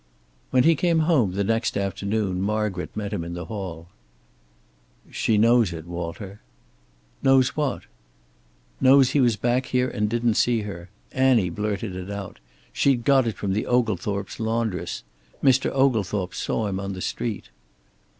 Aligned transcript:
When 0.49 0.63
he 0.63 0.73
came 0.73 1.01
home 1.01 1.33
the 1.33 1.43
next 1.43 1.77
afternoon 1.77 2.41
Margaret 2.41 2.97
met 2.97 3.13
him 3.13 3.23
in 3.23 3.35
the 3.35 3.45
hall. 3.45 3.89
"She 5.11 5.37
knows 5.37 5.71
it, 5.73 5.85
Walter." 5.85 6.41
"Knows 7.21 7.49
what?" 7.49 7.83
"Knows 8.79 9.11
he 9.11 9.21
was 9.21 9.35
back 9.35 9.67
here 9.67 9.87
and 9.87 10.09
didn't 10.09 10.37
see 10.41 10.61
her. 10.61 10.89
Annie 11.11 11.51
blurted 11.51 11.95
it 11.95 12.09
out; 12.09 12.39
she'd 12.73 13.03
got 13.05 13.27
it 13.27 13.35
from 13.37 13.53
the 13.53 13.67
Oglethorpe's 13.67 14.39
laundress. 14.39 15.03
Mr. 15.43 15.69
Oglethorpe 15.69 16.33
saw 16.33 16.65
him 16.65 16.79
on 16.79 16.93
the 16.93 17.01
street." 17.01 17.49